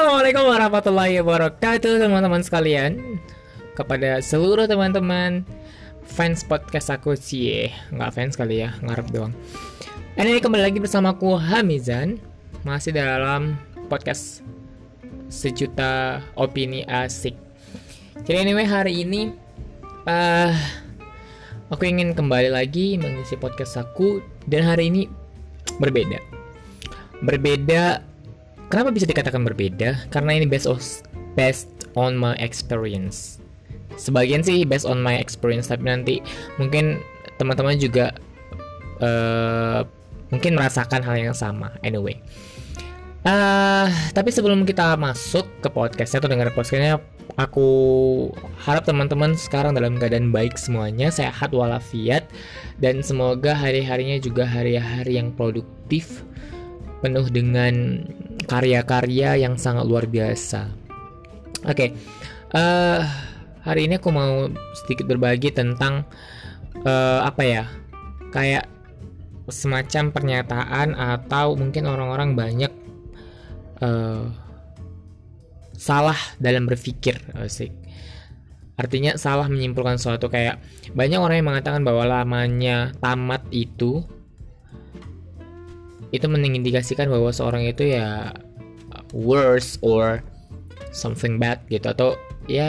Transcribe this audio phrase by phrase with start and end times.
[0.00, 3.20] Assalamualaikum warahmatullahi wabarakatuh teman-teman sekalian.
[3.76, 5.44] Kepada seluruh teman-teman
[6.08, 9.36] fans podcast aku sih nggak fans kali ya ngarep doang.
[10.16, 12.16] Ini kembali lagi bersamaku Hamizan.
[12.64, 13.60] Masih dalam
[13.92, 14.40] podcast
[15.28, 17.36] sejuta opini asik.
[18.24, 19.36] Jadi anyway hari ini
[20.08, 20.56] uh,
[21.68, 24.24] aku ingin kembali lagi mengisi podcast aku.
[24.48, 25.12] Dan hari ini
[25.76, 26.24] berbeda.
[27.20, 28.09] Berbeda
[28.70, 30.06] Kenapa bisa dikatakan berbeda?
[30.14, 30.78] Karena ini based on
[31.34, 33.42] based on my experience.
[33.98, 36.22] Sebagian sih based on my experience, tapi nanti
[36.54, 37.02] mungkin
[37.34, 38.14] teman-teman juga
[39.02, 39.82] uh,
[40.30, 41.74] mungkin merasakan hal yang sama.
[41.82, 42.22] Anyway,
[43.26, 47.02] uh, tapi sebelum kita masuk ke podcastnya atau dengar podcastnya,
[47.34, 47.68] aku
[48.62, 52.30] harap teman-teman sekarang dalam keadaan baik semuanya, sehat walafiat,
[52.78, 56.22] dan semoga hari-harinya juga hari-hari yang produktif
[57.00, 58.04] penuh dengan
[58.44, 60.68] karya-karya yang sangat luar biasa.
[61.68, 61.88] Oke, okay.
[62.56, 63.00] uh, eh,
[63.64, 66.08] hari ini aku mau sedikit berbagi tentang
[66.84, 67.64] uh, apa ya,
[68.32, 68.64] kayak
[69.50, 72.72] semacam pernyataan atau mungkin orang-orang banyak
[73.84, 74.24] uh,
[75.76, 77.72] salah dalam berpikir, asik.
[78.80, 80.56] Artinya salah menyimpulkan sesuatu kayak
[80.96, 84.00] banyak orang yang mengatakan bahwa lamanya tamat itu
[86.10, 88.34] itu mengindikasikan bahwa seorang itu ya
[89.14, 90.22] worse or
[90.90, 92.18] something bad gitu atau
[92.50, 92.66] ya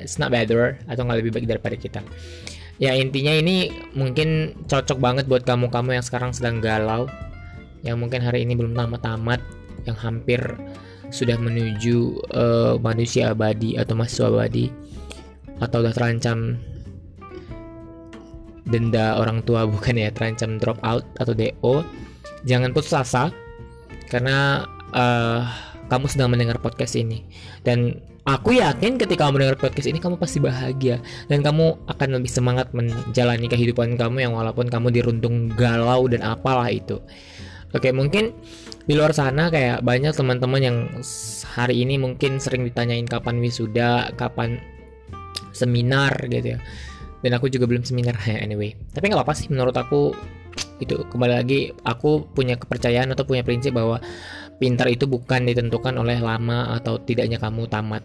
[0.00, 2.00] it's not better atau nggak lebih baik daripada kita.
[2.78, 7.10] Ya intinya ini mungkin cocok banget buat kamu-kamu yang sekarang sedang galau
[7.82, 9.42] yang mungkin hari ini belum tamat-tamat
[9.86, 10.40] yang hampir
[11.08, 14.68] sudah menuju uh, manusia abadi atau mahasiswa abadi
[15.58, 16.60] atau udah terancam
[18.68, 21.82] denda orang tua bukan ya terancam drop out atau DO
[22.46, 23.30] jangan putus asa
[24.10, 25.42] karena uh,
[25.88, 27.24] kamu sedang mendengar podcast ini.
[27.64, 31.00] Dan aku yakin ketika kamu mendengar podcast ini kamu pasti bahagia.
[31.26, 36.68] Dan kamu akan lebih semangat menjalani kehidupan kamu yang walaupun kamu dirundung galau dan apalah
[36.68, 37.00] itu.
[37.76, 38.32] Oke mungkin
[38.88, 40.76] di luar sana kayak banyak teman-teman yang
[41.52, 44.56] hari ini mungkin sering ditanyain kapan wisuda kapan
[45.52, 46.58] seminar gitu ya.
[47.18, 48.76] Dan aku juga belum seminar anyway.
[48.92, 50.16] Tapi nggak apa-apa sih menurut aku
[50.78, 53.98] itu kembali lagi aku punya kepercayaan atau punya prinsip bahwa
[54.58, 58.02] pintar itu bukan ditentukan oleh lama atau tidaknya kamu tamat.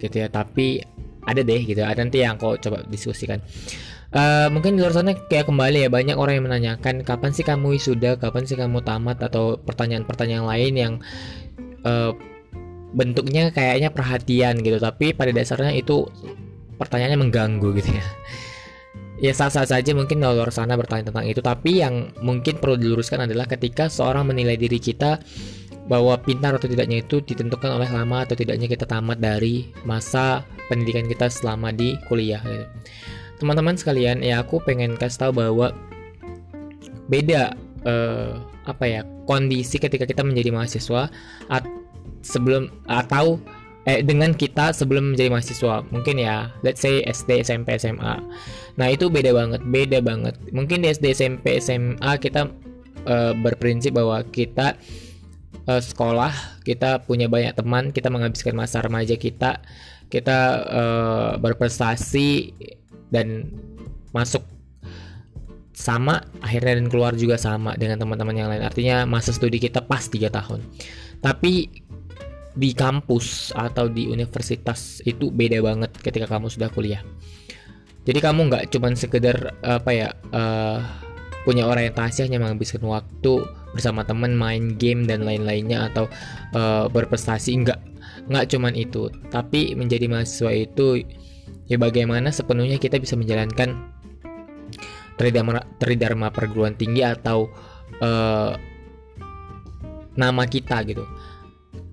[0.00, 0.28] Gitu ya.
[0.28, 0.84] Tapi
[1.24, 1.80] ada deh gitu.
[1.80, 3.40] Ada nanti yang aku coba diskusikan.
[4.12, 7.80] Uh, mungkin di luar sana kayak kembali ya banyak orang yang menanyakan kapan sih kamu
[7.80, 8.20] wisuda?
[8.20, 9.24] Kapan sih kamu tamat?
[9.24, 10.92] Atau pertanyaan-pertanyaan lain yang
[11.88, 12.12] uh,
[12.92, 14.76] bentuknya kayaknya perhatian gitu.
[14.76, 16.04] Tapi pada dasarnya itu
[16.76, 18.04] pertanyaannya mengganggu gitu ya
[19.22, 23.46] ya sah-sah saja mungkin luar sana bertanya tentang itu tapi yang mungkin perlu diluruskan adalah
[23.46, 25.22] ketika seorang menilai diri kita
[25.86, 31.06] bahwa pintar atau tidaknya itu ditentukan oleh lama atau tidaknya kita tamat dari masa pendidikan
[31.06, 32.66] kita selama di kuliah gitu.
[33.42, 35.70] teman-teman sekalian ya aku pengen kasih tahu bahwa
[37.06, 37.54] beda
[37.86, 41.10] uh, apa ya kondisi ketika kita menjadi mahasiswa
[41.50, 41.66] at
[42.22, 43.42] sebelum atau
[43.82, 45.82] eh dengan kita sebelum menjadi mahasiswa.
[45.90, 48.22] Mungkin ya let's say SD SMP SMA
[48.78, 50.34] nah itu beda banget beda banget.
[50.54, 52.48] Mungkin di SD SMP SMA kita
[53.06, 54.78] uh, berprinsip bahwa kita
[55.66, 56.32] uh, sekolah
[56.62, 59.62] kita punya banyak teman kita menghabiskan masa remaja kita
[60.12, 60.38] kita
[60.68, 62.52] uh, berprestasi
[63.08, 63.48] dan
[64.12, 64.44] masuk
[65.72, 68.62] sama akhirnya dan keluar juga sama dengan teman-teman yang lain.
[68.62, 70.60] Artinya masa studi kita pas tiga tahun.
[71.24, 71.82] Tapi
[72.52, 77.00] di kampus atau di universitas itu beda banget ketika kamu sudah kuliah.
[78.02, 80.82] Jadi kamu nggak cuman sekedar apa ya uh,
[81.46, 86.10] punya orientasi hanya menghabiskan waktu bersama teman main game dan lain-lainnya atau
[86.52, 87.62] uh, berprestasi.
[87.62, 87.78] Nggak
[88.28, 89.08] nggak cuman itu.
[89.30, 91.06] Tapi menjadi mahasiswa itu
[91.70, 93.92] ya bagaimana sepenuhnya kita bisa menjalankan
[95.16, 97.48] tridharma tridharma perguruan tinggi atau
[98.02, 98.52] uh,
[100.18, 101.06] nama kita gitu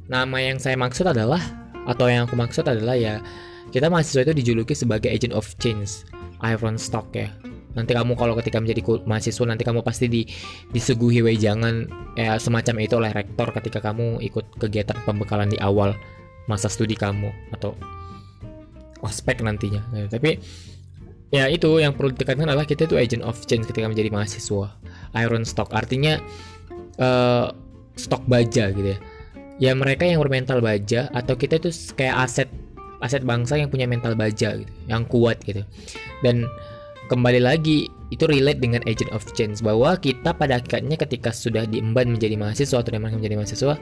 [0.10, 1.38] Nama yang saya maksud adalah
[1.86, 3.22] atau yang aku maksud adalah ya
[3.70, 6.02] kita mahasiswa itu dijuluki sebagai agent of change,
[6.42, 7.30] Iron Stock ya.
[7.78, 10.26] Nanti kamu kalau ketika menjadi mahasiswa nanti kamu pasti di,
[10.74, 11.86] disuguhi wejangan
[12.18, 15.94] ya semacam itu oleh rektor ketika kamu ikut kegiatan pembekalan di awal
[16.50, 17.78] masa studi kamu atau
[19.06, 19.86] ospek nantinya.
[19.94, 20.42] Ya, tapi
[21.30, 24.74] ya itu yang perlu ditekankan adalah kita itu agent of change ketika menjadi mahasiswa.
[25.22, 26.18] Iron Stock artinya
[26.98, 27.54] uh,
[27.94, 29.00] stok baja gitu ya
[29.60, 32.50] ya mereka yang bermental baja atau kita itu kayak aset
[33.00, 35.64] aset bangsa yang punya mental baja gitu yang kuat gitu.
[36.24, 36.48] Dan
[37.08, 42.10] kembali lagi itu relate dengan agent of change bahwa kita pada akhirnya ketika sudah diemban
[42.10, 43.76] menjadi mahasiswa atau diamankan menjadi mahasiswa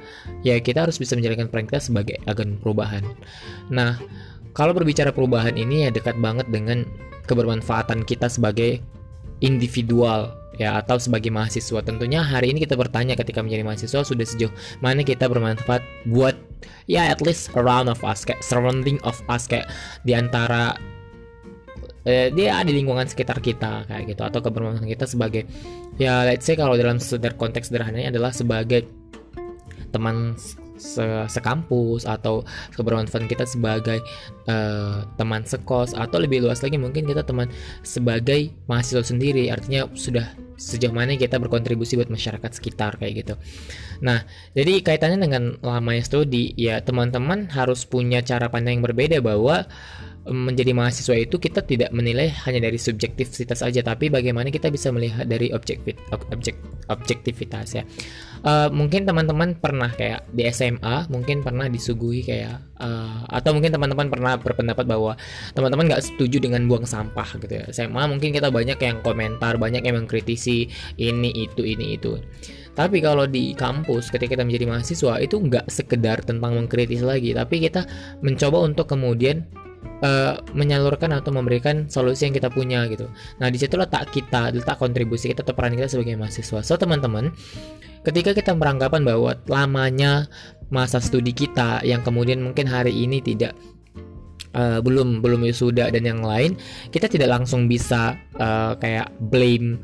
[0.44, 3.04] ya kita harus bisa menjalankan peran kita sebagai agen perubahan.
[3.72, 3.98] Nah
[4.54, 6.84] kalau berbicara perubahan ini ya dekat banget dengan
[7.28, 8.84] kebermanfaatan kita sebagai
[9.42, 11.80] individual ya atau sebagai mahasiswa.
[11.82, 16.36] Tentunya hari ini kita bertanya ketika menjadi mahasiswa sudah sejauh mana kita bermanfaat buat
[16.90, 19.70] ya at least around of us kayak surrounding of us kayak
[20.04, 20.74] di antara
[22.08, 25.44] eh, dia di lingkungan sekitar kita kayak gitu atau kebermanfaatan kita sebagai
[26.02, 26.98] ya let's say kalau dalam
[27.38, 28.88] konteks sederhananya adalah sebagai
[29.92, 30.36] teman
[30.78, 32.46] se sekampus atau
[32.78, 34.00] kebermanfaatan kita sebagai
[34.48, 37.52] uh, teman sekos atau lebih luas lagi mungkin kita teman
[37.84, 43.34] sebagai mahasiswa sendiri artinya sudah sejauh mana kita berkontribusi buat masyarakat sekitar kayak gitu.
[44.02, 44.26] Nah,
[44.58, 49.70] jadi kaitannya dengan lamanya studi ya teman-teman harus punya cara pandang yang berbeda bahwa
[50.30, 55.26] menjadi mahasiswa itu kita tidak menilai hanya dari subjektivitas saja tapi bagaimana kita bisa melihat
[55.28, 57.84] dari objektif objek objektivitas ya.
[58.46, 64.08] Uh, mungkin teman-teman pernah kayak di SMA mungkin pernah disuguhi kayak uh, atau mungkin teman-teman
[64.08, 65.18] pernah berpendapat bahwa
[65.58, 67.66] teman-teman nggak setuju dengan buang sampah gitu ya.
[67.74, 70.70] SMA mungkin kita banyak yang komentar banyak yang mengkritisi
[71.02, 72.16] ini itu ini itu.
[72.78, 77.58] Tapi kalau di kampus ketika kita menjadi mahasiswa itu nggak sekedar tentang mengkritis lagi, tapi
[77.58, 77.90] kita
[78.22, 79.50] mencoba untuk kemudian
[80.04, 83.10] uh, menyalurkan atau memberikan solusi yang kita punya gitu.
[83.42, 86.60] Nah, di situ letak kita, letak kontribusi kita atau peran kita sebagai mahasiswa.
[86.62, 87.34] So, teman-teman,
[88.06, 90.30] ketika kita beranggapan bahwa lamanya
[90.68, 93.56] masa studi kita yang kemudian mungkin hari ini tidak
[94.54, 96.60] uh, belum belum sudah dan yang lain,
[96.92, 99.82] kita tidak langsung bisa uh, kayak blame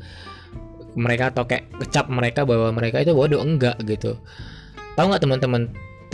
[0.94, 4.14] mereka atau kayak kecap mereka bahwa mereka itu bodoh enggak gitu.
[4.94, 5.62] Tahu nggak teman-teman?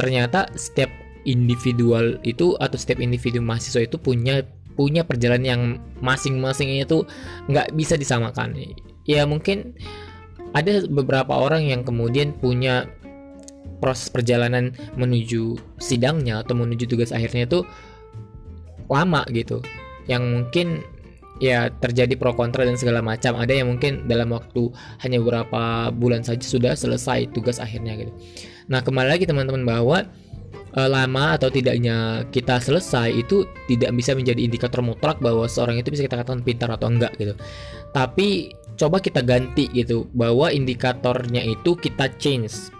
[0.01, 0.89] Ternyata setiap
[1.28, 4.44] individual itu atau setiap individu mahasiswa itu punya
[4.78, 5.62] punya perjalanan yang
[6.00, 7.05] masing-masingnya itu
[7.52, 8.56] nggak bisa disamakan.
[9.05, 9.76] Ya mungkin
[10.56, 12.88] ada beberapa orang yang kemudian punya
[13.81, 17.61] proses perjalanan menuju sidangnya atau menuju tugas akhirnya itu
[18.88, 19.61] lama gitu.
[20.08, 20.67] Yang mungkin
[21.40, 23.37] ya terjadi pro kontra dan segala macam.
[23.37, 24.72] Ada yang mungkin dalam waktu
[25.05, 28.12] hanya beberapa bulan saja sudah selesai tugas akhirnya gitu.
[28.69, 30.08] Nah kembali lagi teman-teman bahwa
[30.76, 35.90] uh, lama atau tidaknya kita selesai itu tidak bisa menjadi indikator mutlak bahwa seorang itu
[35.90, 37.34] bisa kita katakan pintar atau enggak gitu.
[37.90, 42.72] Tapi coba kita ganti gitu bahwa indikatornya itu kita change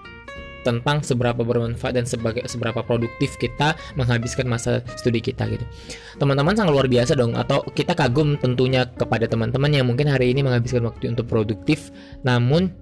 [0.61, 5.65] tentang seberapa bermanfaat dan sebagai seberapa produktif kita menghabiskan masa studi kita gitu.
[6.21, 10.45] Teman-teman sangat luar biasa dong atau kita kagum tentunya kepada teman-teman yang mungkin hari ini
[10.45, 11.89] menghabiskan waktu untuk produktif
[12.25, 12.73] namun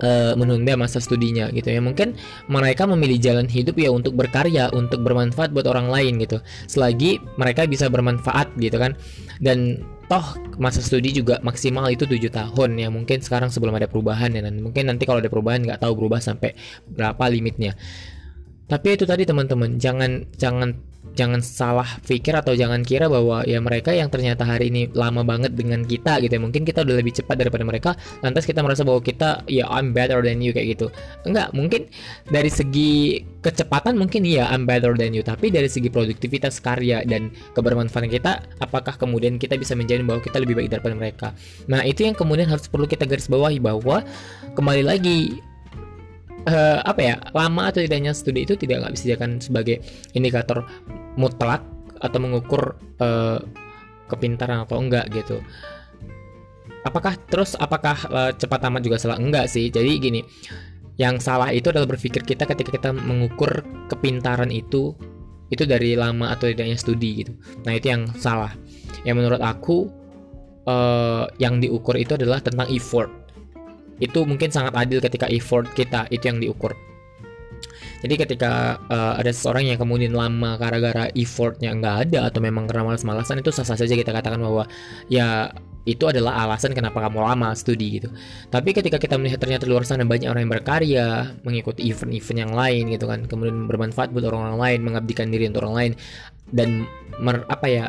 [0.00, 1.78] uh, menunda masa studinya gitu ya.
[1.78, 2.18] Mungkin
[2.50, 6.40] mereka memilih jalan hidup ya untuk berkarya untuk bermanfaat buat orang lain gitu.
[6.66, 8.96] Selagi mereka bisa bermanfaat gitu kan.
[9.38, 12.88] Dan toh masa studi juga maksimal itu tujuh tahun ya.
[12.90, 14.42] Mungkin sekarang sebelum ada perubahan ya.
[14.42, 16.56] Dan mungkin nanti kalau ada perubahan nggak tahu berubah sampai
[16.88, 17.76] berapa limitnya
[18.64, 20.72] tapi itu tadi teman-teman jangan jangan
[21.14, 25.54] jangan salah pikir atau jangan kira bahwa ya mereka yang ternyata hari ini lama banget
[25.54, 26.42] dengan kita gitu ya.
[26.42, 30.20] Mungkin kita udah lebih cepat daripada mereka lantas kita merasa bahwa kita ya I'm better
[30.20, 30.90] than you kayak gitu.
[31.22, 31.86] Enggak mungkin
[32.28, 35.22] dari segi kecepatan mungkin ya I'm better than you.
[35.22, 40.42] Tapi dari segi produktivitas karya dan kebermanfaatan kita apakah kemudian kita bisa menjadi bahwa kita
[40.42, 41.26] lebih baik daripada mereka?
[41.70, 44.02] Nah itu yang kemudian harus perlu kita garis bawahi bahwa
[44.58, 45.38] kembali lagi
[46.48, 49.76] uh, apa ya lama atau tidaknya studi itu tidak nggak bisa dijadikan sebagai
[50.16, 50.64] indikator
[51.16, 51.64] mutlak
[52.00, 53.40] atau mengukur uh,
[54.08, 55.40] kepintaran atau enggak gitu.
[56.84, 59.16] Apakah terus apakah uh, cepat tamat juga salah?
[59.16, 59.72] Enggak sih.
[59.72, 60.20] Jadi gini,
[61.00, 64.92] yang salah itu adalah berpikir kita ketika kita mengukur kepintaran itu
[65.48, 67.32] itu dari lama atau tidaknya studi gitu.
[67.64, 68.52] Nah, itu yang salah.
[69.08, 69.88] Yang menurut aku
[70.68, 73.08] uh, yang diukur itu adalah tentang effort.
[74.02, 76.74] Itu mungkin sangat adil ketika effort kita itu yang diukur
[78.04, 82.92] jadi ketika uh, ada seseorang yang kemudian lama gara-gara effortnya nggak ada atau memang karena
[82.92, 84.68] malas-malasan itu sah-sah saja kita katakan bahwa
[85.08, 85.48] ya
[85.88, 88.12] itu adalah alasan kenapa kamu lama studi gitu.
[88.52, 91.08] Tapi ketika kita melihat ternyata luar sana banyak orang yang berkarya,
[91.48, 95.76] mengikuti event-event yang lain gitu kan, kemudian bermanfaat buat orang-orang lain, mengabdikan diri untuk orang
[95.76, 95.92] lain
[96.52, 96.88] dan
[97.20, 97.84] mer, apa ya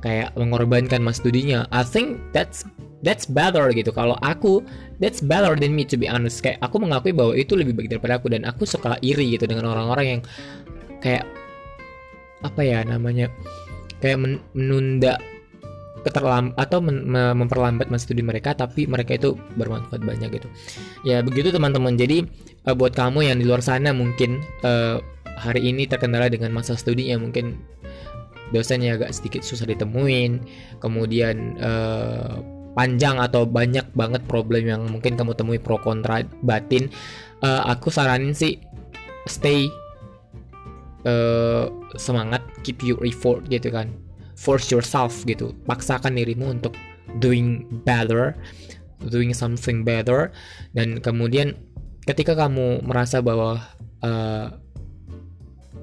[0.00, 1.64] kayak mengorbankan mas studinya.
[1.74, 2.66] I think that's
[3.04, 3.92] that's better gitu.
[3.92, 4.64] Kalau aku
[4.98, 6.40] that's better than me to be honest.
[6.42, 9.70] Kayak aku mengakui bahwa itu lebih baik daripada aku dan aku suka iri gitu dengan
[9.70, 10.20] orang-orang yang
[11.04, 11.24] kayak
[12.44, 13.32] apa ya namanya
[14.00, 14.20] kayak
[14.52, 15.16] menunda
[16.06, 20.48] keterlambat atau men memperlambat masa studi mereka tapi mereka itu bermanfaat banyak gitu
[21.02, 22.22] ya begitu teman-teman jadi
[22.70, 25.02] uh, buat kamu yang di luar sana mungkin uh,
[25.34, 27.58] hari ini terkendala dengan masa studi yang mungkin
[28.50, 30.42] dosennya agak sedikit susah ditemuin.
[30.82, 32.42] Kemudian uh,
[32.76, 36.92] panjang atau banyak banget problem yang mungkin kamu temui pro kontra batin
[37.40, 38.60] uh, aku saranin sih
[39.24, 39.64] stay
[41.08, 43.90] uh, semangat keep your effort gitu kan.
[44.36, 45.56] Force yourself gitu.
[45.64, 46.76] Paksakan dirimu untuk
[47.16, 48.36] doing better
[49.04, 50.32] doing something better.
[50.72, 51.56] Dan kemudian
[52.08, 53.60] ketika kamu merasa bahwa
[54.00, 54.46] uh,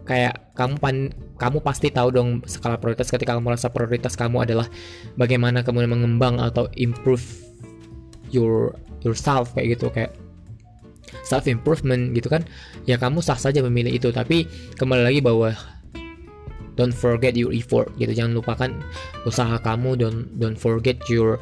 [0.04, 0.96] kayak kamu pan
[1.40, 4.68] kamu pasti tahu dong skala prioritas ketika kamu merasa prioritas kamu adalah
[5.16, 7.24] bagaimana kamu mengembang atau improve
[8.34, 10.12] your yourself kayak gitu kayak
[11.22, 12.42] self improvement gitu kan.
[12.90, 14.50] Ya kamu sah saja memilih itu tapi
[14.82, 15.54] kembali lagi bahwa
[16.74, 18.10] don't forget your effort gitu.
[18.10, 18.72] Jangan lupakan
[19.30, 21.38] usaha kamu don't don't forget your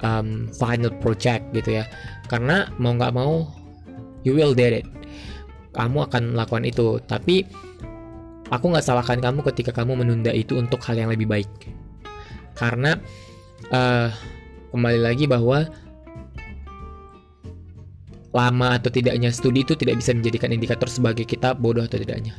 [0.00, 1.84] um, final project gitu ya.
[2.32, 3.44] Karena mau nggak mau
[4.24, 4.86] you will did it.
[5.76, 6.98] Kamu akan melakukan itu.
[7.04, 7.44] Tapi
[8.50, 11.50] aku nggak salahkan kamu ketika kamu menunda itu untuk hal yang lebih baik
[12.58, 12.98] karena
[13.70, 14.10] uh,
[14.74, 15.70] kembali lagi bahwa
[18.30, 22.38] lama atau tidaknya studi itu tidak bisa menjadikan indikator sebagai kita bodoh atau tidaknya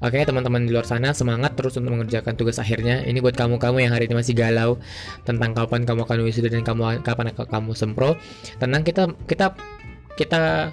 [0.00, 3.04] Oke teman-teman di luar sana semangat terus untuk mengerjakan tugas akhirnya.
[3.04, 4.80] Ini buat kamu-kamu yang hari ini masih galau
[5.28, 8.16] tentang kapan kamu akan wisuda dan kamu kapan kamu sempro.
[8.56, 9.52] Tenang kita kita
[10.16, 10.72] kita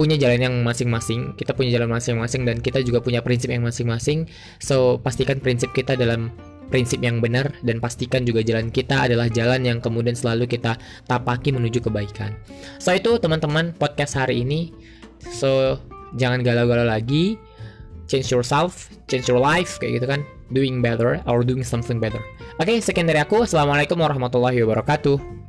[0.00, 1.36] punya jalan yang masing-masing.
[1.36, 4.24] Kita punya jalan masing-masing dan kita juga punya prinsip yang masing-masing.
[4.56, 6.32] So pastikan prinsip kita dalam
[6.72, 11.52] prinsip yang benar dan pastikan juga jalan kita adalah jalan yang kemudian selalu kita tapaki
[11.52, 12.32] menuju kebaikan.
[12.80, 14.72] So itu teman-teman podcast hari ini.
[15.20, 15.76] So
[16.16, 17.36] jangan galau-galau lagi
[18.08, 22.24] change yourself, change your life kayak gitu kan, doing better or doing something better.
[22.56, 23.44] Oke, okay, sekian dari aku.
[23.44, 25.39] Assalamualaikum warahmatullahi wabarakatuh.